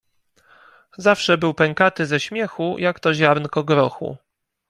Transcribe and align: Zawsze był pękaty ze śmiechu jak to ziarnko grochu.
Zawsze 0.97 1.37
był 1.37 1.53
pękaty 1.53 2.05
ze 2.05 2.19
śmiechu 2.19 2.75
jak 2.79 2.99
to 2.99 3.13
ziarnko 3.13 3.63
grochu. 3.63 4.17